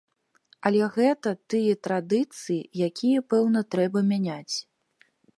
[0.67, 4.55] Але гэта тыя традыцыі, якія, пэўна, трэба мяняць.